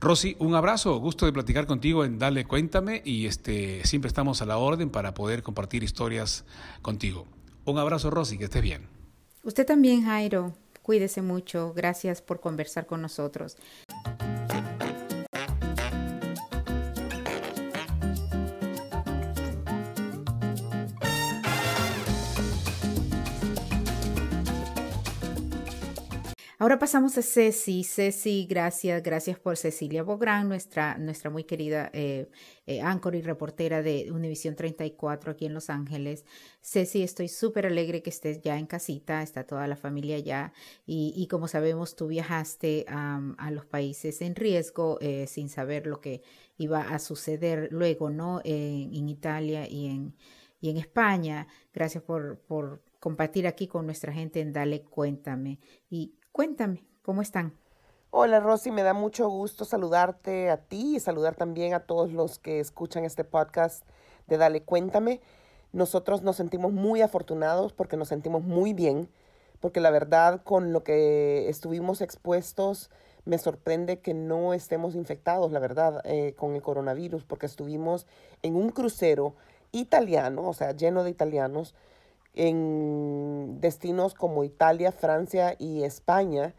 Rosy, 0.00 0.36
un 0.38 0.54
abrazo, 0.54 0.98
gusto 0.98 1.24
de 1.24 1.32
platicar 1.32 1.66
contigo 1.66 2.04
en 2.04 2.18
Dale 2.18 2.44
Cuéntame 2.44 3.00
y 3.04 3.26
este, 3.26 3.84
siempre 3.86 4.08
estamos 4.08 4.42
a 4.42 4.46
la 4.46 4.58
orden 4.58 4.90
para 4.90 5.14
poder 5.14 5.42
compartir 5.42 5.82
historias 5.82 6.44
contigo. 6.82 7.26
Un 7.64 7.78
abrazo, 7.78 8.10
Rosy, 8.10 8.38
que 8.38 8.44
estés 8.44 8.62
bien. 8.62 8.88
Usted 9.42 9.64
también, 9.64 10.04
Jairo. 10.04 10.54
Cuídese 10.84 11.22
mucho. 11.22 11.72
Gracias 11.74 12.20
por 12.20 12.40
conversar 12.40 12.84
con 12.84 13.00
nosotros. 13.00 13.56
Ahora 26.64 26.78
pasamos 26.78 27.18
a 27.18 27.22
Ceci. 27.22 27.84
Ceci, 27.84 28.46
gracias, 28.48 29.02
gracias 29.02 29.38
por 29.38 29.58
Cecilia 29.58 30.02
Bográn, 30.02 30.48
nuestra, 30.48 30.96
nuestra 30.96 31.28
muy 31.28 31.44
querida 31.44 31.90
eh, 31.92 32.30
eh 32.66 32.80
y 33.12 33.20
reportera 33.20 33.82
de 33.82 34.10
Univisión 34.10 34.56
34 34.56 35.32
aquí 35.32 35.44
en 35.44 35.52
Los 35.52 35.68
Ángeles. 35.68 36.24
Ceci, 36.62 37.02
estoy 37.02 37.28
súper 37.28 37.66
alegre 37.66 38.02
que 38.02 38.08
estés 38.08 38.40
ya 38.40 38.58
en 38.58 38.64
casita, 38.64 39.22
está 39.22 39.44
toda 39.44 39.66
la 39.66 39.76
familia 39.76 40.18
ya 40.20 40.54
y, 40.86 41.26
como 41.30 41.48
sabemos 41.48 41.96
tú 41.96 42.06
viajaste 42.06 42.86
a 42.88 43.50
los 43.50 43.66
países 43.66 44.22
en 44.22 44.34
riesgo 44.34 44.96
eh, 45.02 45.26
sin 45.26 45.50
saber 45.50 45.86
lo 45.86 46.00
que 46.00 46.22
iba 46.56 46.80
a 46.80 46.98
suceder 46.98 47.68
luego, 47.72 48.08
¿no? 48.08 48.40
en 48.42 49.06
Italia 49.10 49.68
y 49.68 49.88
en, 49.88 50.16
y 50.62 50.70
en 50.70 50.78
España. 50.78 51.46
Gracias 51.74 52.02
por, 52.02 52.38
por 52.38 52.82
compartir 53.00 53.46
aquí 53.46 53.66
con 53.68 53.84
nuestra 53.84 54.14
gente 54.14 54.40
en 54.40 54.54
Dale 54.54 54.80
Cuéntame. 54.80 55.58
Y 55.90 56.14
Cuéntame, 56.34 56.82
¿cómo 57.02 57.22
están? 57.22 57.52
Hola 58.10 58.40
Rosy, 58.40 58.72
me 58.72 58.82
da 58.82 58.92
mucho 58.92 59.28
gusto 59.28 59.64
saludarte 59.64 60.50
a 60.50 60.56
ti 60.56 60.96
y 60.96 60.98
saludar 60.98 61.36
también 61.36 61.74
a 61.74 61.86
todos 61.86 62.12
los 62.12 62.40
que 62.40 62.58
escuchan 62.58 63.04
este 63.04 63.22
podcast 63.22 63.84
de 64.26 64.36
Dale 64.36 64.64
Cuéntame. 64.64 65.20
Nosotros 65.70 66.22
nos 66.22 66.34
sentimos 66.34 66.72
muy 66.72 67.02
afortunados 67.02 67.72
porque 67.72 67.96
nos 67.96 68.08
sentimos 68.08 68.42
muy 68.42 68.72
bien, 68.72 69.08
porque 69.60 69.78
la 69.78 69.92
verdad 69.92 70.42
con 70.42 70.72
lo 70.72 70.82
que 70.82 71.48
estuvimos 71.48 72.00
expuestos 72.00 72.90
me 73.24 73.38
sorprende 73.38 74.00
que 74.00 74.12
no 74.12 74.54
estemos 74.54 74.96
infectados, 74.96 75.52
la 75.52 75.60
verdad, 75.60 76.00
eh, 76.02 76.34
con 76.36 76.56
el 76.56 76.62
coronavirus, 76.62 77.22
porque 77.22 77.46
estuvimos 77.46 78.08
en 78.42 78.56
un 78.56 78.70
crucero 78.70 79.36
italiano, 79.70 80.48
o 80.48 80.52
sea, 80.52 80.72
lleno 80.72 81.04
de 81.04 81.10
italianos, 81.10 81.76
en 82.34 83.60
destinos 83.60 84.14
como 84.14 84.44
Italia, 84.44 84.92
Francia 84.92 85.56
y 85.58 85.84
España. 85.84 86.54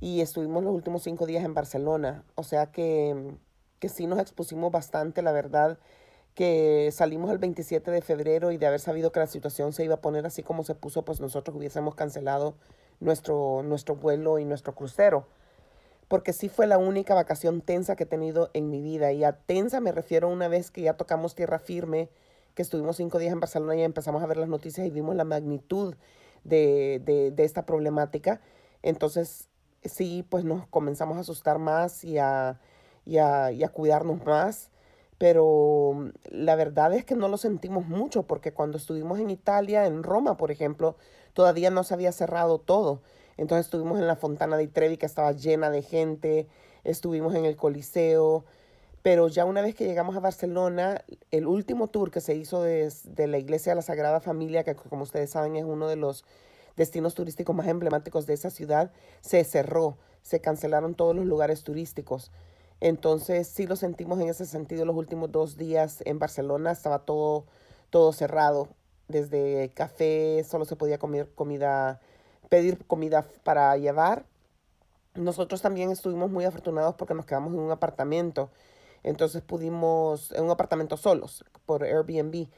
Y 0.00 0.20
estuvimos 0.20 0.64
los 0.64 0.74
últimos 0.74 1.02
cinco 1.02 1.26
días 1.26 1.44
en 1.44 1.54
Barcelona. 1.54 2.24
O 2.34 2.42
sea 2.42 2.72
que, 2.72 3.34
que 3.78 3.88
sí 3.88 4.06
nos 4.06 4.18
expusimos 4.18 4.70
bastante, 4.70 5.22
la 5.22 5.32
verdad 5.32 5.78
que 6.34 6.90
salimos 6.92 7.30
el 7.30 7.38
27 7.38 7.90
de 7.90 8.02
febrero 8.02 8.50
y 8.50 8.56
de 8.56 8.66
haber 8.66 8.80
sabido 8.80 9.12
que 9.12 9.20
la 9.20 9.26
situación 9.26 9.72
se 9.72 9.84
iba 9.84 9.94
a 9.94 10.00
poner 10.00 10.26
así 10.26 10.42
como 10.42 10.64
se 10.64 10.74
puso, 10.74 11.04
pues 11.04 11.20
nosotros 11.20 11.56
hubiésemos 11.56 11.94
cancelado 11.94 12.56
nuestro, 13.00 13.62
nuestro 13.62 13.94
vuelo 13.96 14.38
y 14.38 14.44
nuestro 14.44 14.74
crucero. 14.74 15.26
Porque 16.08 16.32
sí 16.32 16.48
fue 16.48 16.66
la 16.66 16.76
única 16.76 17.14
vacación 17.14 17.60
tensa 17.60 17.96
que 17.96 18.02
he 18.02 18.06
tenido 18.06 18.50
en 18.52 18.68
mi 18.68 18.82
vida. 18.82 19.12
Y 19.12 19.24
a 19.24 19.32
tensa 19.32 19.80
me 19.80 19.92
refiero 19.92 20.28
una 20.28 20.48
vez 20.48 20.70
que 20.70 20.82
ya 20.82 20.94
tocamos 20.94 21.34
tierra 21.34 21.58
firme 21.58 22.10
que 22.54 22.62
estuvimos 22.62 22.96
cinco 22.96 23.18
días 23.18 23.32
en 23.32 23.40
Barcelona 23.40 23.76
y 23.76 23.82
empezamos 23.82 24.22
a 24.22 24.26
ver 24.26 24.36
las 24.36 24.48
noticias 24.48 24.86
y 24.86 24.90
vimos 24.90 25.16
la 25.16 25.24
magnitud 25.24 25.94
de, 26.44 27.02
de, 27.04 27.44
esta 27.44 27.66
problemática. 27.66 28.40
Entonces, 28.82 29.48
sí, 29.82 30.24
pues 30.28 30.44
nos 30.44 30.66
comenzamos 30.68 31.16
a 31.16 31.20
asustar 31.20 31.58
más 31.58 32.04
y 32.04 32.18
a, 32.18 32.60
y 33.04 33.18
a, 33.18 33.50
y 33.52 33.64
a 33.64 33.68
cuidarnos 33.68 34.24
más. 34.24 34.70
Pero 35.18 36.10
la 36.30 36.56
verdad 36.56 36.92
es 36.92 37.04
que 37.04 37.14
no 37.14 37.28
lo 37.28 37.36
sentimos 37.36 37.86
mucho 37.86 38.24
porque 38.24 38.52
cuando 38.52 38.78
estuvimos 38.78 39.18
en 39.20 39.30
Italia, 39.30 39.86
en 39.86 40.02
Roma, 40.02 40.36
por 40.36 40.50
ejemplo, 40.50 40.96
todavía 41.32 41.70
no 41.70 41.84
se 41.84 41.94
había 41.94 42.12
cerrado 42.12 42.58
todo. 42.58 43.00
Entonces 43.36 43.66
estuvimos 43.66 43.98
en 43.98 44.06
la 44.06 44.16
Fontana 44.16 44.56
di 44.56 44.68
Trevi 44.68 44.96
que 44.96 45.06
estaba 45.06 45.32
llena 45.32 45.70
de 45.70 45.82
gente, 45.82 46.48
estuvimos 46.84 47.34
en 47.34 47.44
el 47.44 47.56
Coliseo, 47.56 48.44
pero 49.04 49.28
ya 49.28 49.44
una 49.44 49.60
vez 49.60 49.74
que 49.74 49.84
llegamos 49.84 50.16
a 50.16 50.20
Barcelona, 50.20 51.04
el 51.30 51.46
último 51.46 51.88
tour 51.88 52.10
que 52.10 52.22
se 52.22 52.36
hizo 52.36 52.62
de, 52.62 52.90
la 53.18 53.36
iglesia 53.36 53.72
de 53.72 53.76
la 53.76 53.82
Sagrada 53.82 54.18
Familia, 54.18 54.64
que 54.64 54.74
como 54.74 55.02
ustedes 55.02 55.28
saben 55.28 55.56
es 55.56 55.64
uno 55.64 55.88
de 55.88 55.96
los 55.96 56.24
destinos 56.74 57.14
turísticos 57.14 57.54
más 57.54 57.68
emblemáticos 57.68 58.24
de 58.24 58.32
esa 58.32 58.48
ciudad, 58.48 58.92
se 59.20 59.44
cerró, 59.44 59.98
se 60.22 60.40
cancelaron 60.40 60.94
todos 60.94 61.14
los 61.14 61.26
lugares 61.26 61.64
turísticos. 61.64 62.32
Entonces 62.80 63.46
sí 63.46 63.66
lo 63.66 63.76
sentimos 63.76 64.18
en 64.20 64.30
ese 64.30 64.46
sentido 64.46 64.86
los 64.86 64.96
últimos 64.96 65.30
dos 65.30 65.58
días 65.58 66.02
en 66.06 66.18
Barcelona, 66.18 66.70
estaba 66.72 67.00
todo, 67.00 67.44
todo 67.90 68.10
cerrado, 68.14 68.68
desde 69.08 69.70
café, 69.74 70.42
solo 70.48 70.64
se 70.64 70.76
podía 70.76 70.96
comer 70.96 71.28
comida, 71.34 72.00
pedir 72.48 72.82
comida 72.86 73.26
para 73.42 73.76
llevar. 73.76 74.24
Nosotros 75.14 75.60
también 75.60 75.90
estuvimos 75.90 76.30
muy 76.30 76.46
afortunados 76.46 76.94
porque 76.94 77.12
nos 77.12 77.26
quedamos 77.26 77.52
en 77.52 77.60
un 77.60 77.70
apartamento 77.70 78.48
entonces 79.04 79.42
pudimos, 79.42 80.32
en 80.32 80.44
un 80.44 80.50
apartamento 80.50 80.96
solos, 80.96 81.44
por 81.66 81.84
Airbnb, 81.84 82.48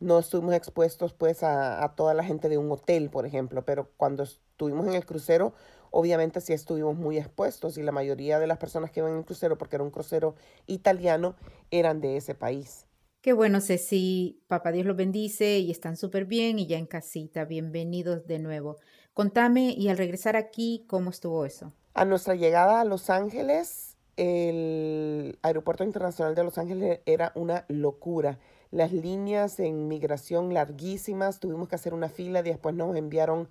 no 0.00 0.18
estuvimos 0.18 0.54
expuestos 0.54 1.14
pues 1.14 1.42
a, 1.42 1.92
toda 1.96 2.14
la 2.14 2.22
gente 2.22 2.48
de 2.48 2.58
un 2.58 2.70
hotel, 2.70 3.10
por 3.10 3.26
ejemplo, 3.26 3.64
pero 3.64 3.90
cuando 3.96 4.22
estuvimos 4.22 4.86
en 4.86 4.94
el 4.94 5.06
crucero, 5.06 5.54
obviamente 5.90 6.40
sí 6.40 6.52
estuvimos 6.52 6.96
muy 6.96 7.18
expuestos 7.18 7.78
y 7.78 7.82
la 7.82 7.92
mayoría 7.92 8.38
de 8.38 8.46
las 8.46 8.58
personas 8.58 8.90
que 8.90 9.00
iban 9.00 9.12
en 9.12 9.18
el 9.18 9.24
crucero, 9.24 9.58
porque 9.58 9.76
era 9.76 9.84
un 9.84 9.90
crucero 9.90 10.34
italiano, 10.66 11.36
eran 11.70 12.00
de 12.00 12.16
ese 12.16 12.34
país. 12.34 12.86
Qué 13.22 13.32
bueno, 13.32 13.62
Ceci. 13.62 14.42
Papá 14.48 14.70
Dios 14.70 14.84
los 14.84 14.96
bendice 14.96 15.58
y 15.58 15.70
están 15.70 15.96
súper 15.96 16.26
bien 16.26 16.58
y 16.58 16.66
ya 16.66 16.76
en 16.76 16.84
casita. 16.84 17.46
Bienvenidos 17.46 18.26
de 18.26 18.38
nuevo. 18.38 18.76
Contame 19.14 19.70
y 19.70 19.88
al 19.88 19.96
regresar 19.96 20.36
aquí, 20.36 20.84
¿cómo 20.88 21.08
estuvo 21.08 21.46
eso? 21.46 21.72
A 21.94 22.04
nuestra 22.04 22.34
llegada 22.34 22.82
a 22.82 22.84
Los 22.84 23.08
Ángeles, 23.08 23.93
el 24.16 25.38
aeropuerto 25.42 25.84
internacional 25.84 26.34
de 26.34 26.44
Los 26.44 26.58
Ángeles 26.58 27.00
era 27.06 27.32
una 27.34 27.64
locura. 27.68 28.38
Las 28.70 28.92
líneas 28.92 29.60
en 29.60 29.88
migración 29.88 30.52
larguísimas, 30.52 31.40
tuvimos 31.40 31.68
que 31.68 31.76
hacer 31.76 31.94
una 31.94 32.08
fila, 32.08 32.42
después 32.42 32.74
nos 32.74 32.96
enviaron 32.96 33.48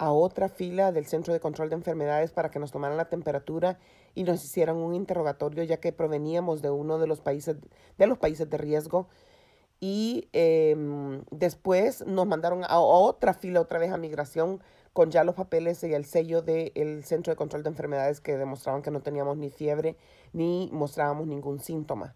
a 0.00 0.12
otra 0.12 0.48
fila 0.48 0.92
del 0.92 1.06
Centro 1.06 1.34
de 1.34 1.40
Control 1.40 1.68
de 1.68 1.74
Enfermedades 1.74 2.32
para 2.32 2.50
que 2.50 2.58
nos 2.58 2.72
tomaran 2.72 2.96
la 2.96 3.10
temperatura 3.10 3.78
y 4.14 4.24
nos 4.24 4.42
hicieran 4.42 4.76
un 4.76 4.94
interrogatorio 4.94 5.62
ya 5.62 5.76
que 5.76 5.92
proveníamos 5.92 6.62
de 6.62 6.70
uno 6.70 6.98
de 6.98 7.06
los 7.06 7.20
países 7.20 7.56
de 7.98 8.06
los 8.06 8.16
países 8.16 8.48
de 8.48 8.56
riesgo 8.56 9.08
y 9.78 10.28
em, 10.32 11.22
después 11.30 12.06
nos 12.06 12.26
mandaron 12.26 12.64
a 12.64 12.80
otra 12.80 13.34
fila 13.34 13.60
otra 13.60 13.78
vez 13.78 13.92
a 13.92 13.98
migración 13.98 14.62
con 14.92 15.10
ya 15.10 15.24
los 15.24 15.34
papeles 15.34 15.82
y 15.84 15.94
el 15.94 16.04
sello 16.04 16.42
del 16.42 17.04
Centro 17.04 17.32
de 17.32 17.36
Control 17.36 17.62
de 17.62 17.70
Enfermedades 17.70 18.20
que 18.20 18.36
demostraban 18.36 18.82
que 18.82 18.90
no 18.90 19.00
teníamos 19.00 19.36
ni 19.36 19.50
fiebre 19.50 19.96
ni 20.32 20.68
mostrábamos 20.72 21.26
ningún 21.26 21.60
síntoma. 21.60 22.14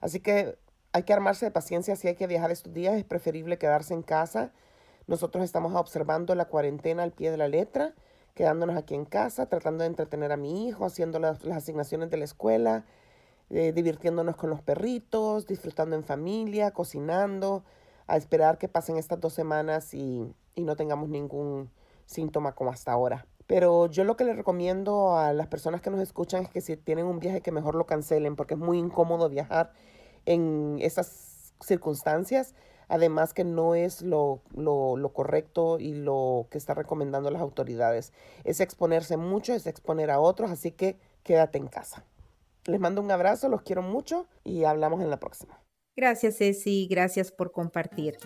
Así 0.00 0.20
que 0.20 0.58
hay 0.92 1.04
que 1.04 1.12
armarse 1.12 1.46
de 1.46 1.50
paciencia 1.50 1.94
si 1.96 2.08
hay 2.08 2.16
que 2.16 2.26
viajar 2.26 2.50
estos 2.50 2.72
días, 2.72 2.94
es 2.94 3.04
preferible 3.04 3.58
quedarse 3.58 3.94
en 3.94 4.02
casa. 4.02 4.52
Nosotros 5.06 5.44
estamos 5.44 5.74
observando 5.74 6.34
la 6.34 6.46
cuarentena 6.46 7.02
al 7.02 7.12
pie 7.12 7.30
de 7.30 7.36
la 7.36 7.48
letra, 7.48 7.94
quedándonos 8.34 8.76
aquí 8.76 8.94
en 8.94 9.04
casa, 9.04 9.46
tratando 9.46 9.82
de 9.82 9.88
entretener 9.88 10.32
a 10.32 10.36
mi 10.36 10.66
hijo, 10.66 10.84
haciendo 10.84 11.18
las, 11.18 11.44
asignaciones 11.44 12.10
de 12.10 12.16
la 12.16 12.24
escuela, 12.24 12.84
eh, 13.50 13.72
divirtiéndonos 13.72 14.36
con 14.36 14.50
los 14.50 14.62
perritos, 14.62 15.46
disfrutando 15.46 15.94
en 15.96 16.02
familia, 16.02 16.72
cocinando, 16.72 17.64
a 18.08 18.16
esperar 18.16 18.58
que 18.58 18.68
pasen 18.68 18.96
estas 18.96 19.20
dos 19.20 19.32
semanas 19.32 19.94
y, 19.94 20.34
y 20.54 20.62
no 20.62 20.76
tengamos 20.76 21.08
ningún 21.08 21.70
síntoma 22.06 22.52
como 22.52 22.70
hasta 22.70 22.92
ahora. 22.92 23.26
Pero 23.46 23.86
yo 23.86 24.04
lo 24.04 24.16
que 24.16 24.24
les 24.24 24.36
recomiendo 24.36 25.16
a 25.16 25.32
las 25.32 25.46
personas 25.46 25.80
que 25.80 25.90
nos 25.90 26.00
escuchan 26.00 26.42
es 26.42 26.48
que 26.48 26.60
si 26.60 26.76
tienen 26.76 27.06
un 27.06 27.20
viaje 27.20 27.42
que 27.42 27.52
mejor 27.52 27.74
lo 27.76 27.86
cancelen 27.86 28.34
porque 28.34 28.54
es 28.54 28.60
muy 28.60 28.78
incómodo 28.78 29.28
viajar 29.28 29.72
en 30.24 30.78
esas 30.80 31.54
circunstancias. 31.60 32.54
Además 32.88 33.34
que 33.34 33.42
no 33.42 33.74
es 33.74 34.02
lo, 34.02 34.42
lo, 34.54 34.96
lo, 34.96 35.12
correcto 35.12 35.80
y 35.80 35.94
lo 35.94 36.46
que 36.50 36.58
está 36.58 36.74
recomendando 36.74 37.30
las 37.30 37.42
autoridades. 37.42 38.12
Es 38.44 38.60
exponerse 38.60 39.16
mucho, 39.16 39.54
es 39.54 39.66
exponer 39.66 40.10
a 40.10 40.20
otros, 40.20 40.52
así 40.52 40.70
que 40.70 40.96
quédate 41.24 41.58
en 41.58 41.66
casa. 41.66 42.04
Les 42.66 42.78
mando 42.78 43.00
un 43.00 43.10
abrazo, 43.10 43.48
los 43.48 43.62
quiero 43.62 43.82
mucho 43.82 44.28
y 44.44 44.64
hablamos 44.64 45.02
en 45.02 45.10
la 45.10 45.18
próxima. 45.18 45.60
Gracias 45.96 46.36
Ceci, 46.38 46.86
gracias 46.88 47.32
por 47.32 47.50
compartir. 47.50 48.18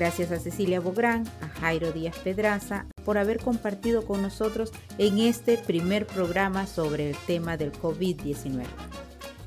Gracias 0.00 0.32
a 0.32 0.38
Cecilia 0.38 0.80
Bográn, 0.80 1.28
a 1.42 1.48
Jairo 1.60 1.92
Díaz 1.92 2.16
Pedraza 2.24 2.86
por 3.04 3.18
haber 3.18 3.38
compartido 3.38 4.06
con 4.06 4.22
nosotros 4.22 4.72
en 4.96 5.18
este 5.18 5.58
primer 5.58 6.06
programa 6.06 6.66
sobre 6.66 7.10
el 7.10 7.16
tema 7.26 7.58
del 7.58 7.70
COVID-19. 7.70 8.64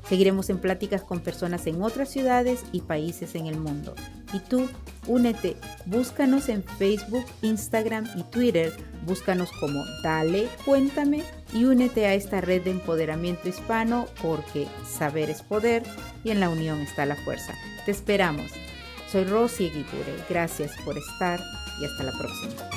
Seguiremos 0.08 0.50
en 0.50 0.58
pláticas 0.58 1.02
con 1.02 1.18
personas 1.18 1.66
en 1.66 1.82
otras 1.82 2.08
ciudades 2.08 2.62
y 2.70 2.82
países 2.82 3.34
en 3.34 3.46
el 3.46 3.58
mundo. 3.58 3.96
Y 4.32 4.38
tú, 4.38 4.68
únete, 5.08 5.56
búscanos 5.86 6.48
en 6.48 6.62
Facebook, 6.62 7.26
Instagram 7.42 8.06
y 8.16 8.22
Twitter, 8.22 8.72
búscanos 9.04 9.50
como 9.58 9.84
Dale, 10.04 10.46
cuéntame 10.64 11.24
y 11.52 11.64
únete 11.64 12.06
a 12.06 12.14
esta 12.14 12.40
red 12.40 12.62
de 12.62 12.70
empoderamiento 12.70 13.48
hispano 13.48 14.06
porque 14.22 14.68
saber 14.88 15.30
es 15.30 15.42
poder 15.42 15.82
y 16.22 16.30
en 16.30 16.38
la 16.38 16.48
unión 16.48 16.78
está 16.78 17.06
la 17.06 17.16
fuerza. 17.16 17.54
Te 17.86 17.90
esperamos. 17.90 18.52
Soy 19.14 19.22
Rosy 19.26 19.66
Eguipure. 19.66 20.16
Gracias 20.28 20.72
por 20.84 20.98
estar 20.98 21.40
y 21.80 21.84
hasta 21.84 22.02
la 22.02 22.10
próxima. 22.10 22.73